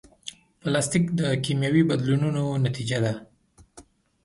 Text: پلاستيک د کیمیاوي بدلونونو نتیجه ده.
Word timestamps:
پلاستيک 0.59 1.05
د 1.19 1.21
کیمیاوي 1.43 1.83
بدلونونو 1.89 2.43
نتیجه 2.65 2.97
ده. 3.03 3.13